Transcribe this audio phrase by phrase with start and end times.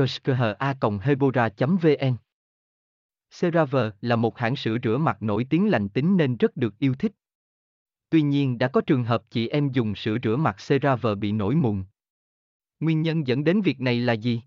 [0.00, 0.06] vn
[3.40, 6.94] CeraVe là một hãng sữa rửa mặt nổi tiếng lành tính nên rất được yêu
[6.94, 7.12] thích.
[8.10, 11.54] Tuy nhiên đã có trường hợp chị em dùng sữa rửa mặt CeraVe bị nổi
[11.54, 11.84] mụn.
[12.80, 14.42] Nguyên nhân dẫn đến việc này là gì?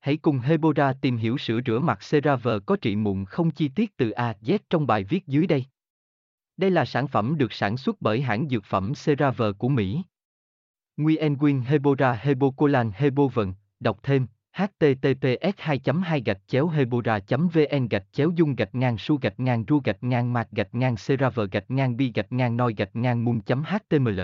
[0.00, 3.96] Hãy cùng Hebora tìm hiểu sữa rửa mặt CeraVe có trị mụn không chi tiết
[3.96, 5.64] từ A Z trong bài viết dưới đây.
[6.56, 10.02] Đây là sản phẩm được sản xuất bởi hãng dược phẩm CeraVe của Mỹ.
[10.96, 18.06] Nguyen Quyên Hebora Hebocolan Hebovần, đọc thêm https 2 2 gạch chéo hebora vn gạch
[18.12, 21.70] chéo dung gạch ngang su gạch ngang ru gạch ngang mạc gạch ngang server gạch
[21.70, 24.20] ngang bi gạch ngang noi gạch ngang mung html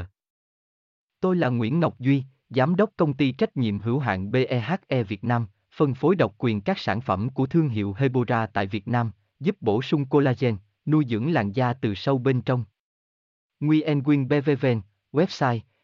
[1.21, 5.25] Tôi là Nguyễn Ngọc Duy, Giám đốc công ty trách nhiệm hữu hạn BEHE Việt
[5.25, 9.11] Nam, phân phối độc quyền các sản phẩm của thương hiệu Hebora tại Việt Nam,
[9.41, 10.57] giúp bổ sung collagen,
[10.87, 12.65] nuôi dưỡng làn da từ sâu bên trong.
[13.61, 14.81] Nguyen Quyên BVVN,
[15.13, 15.59] website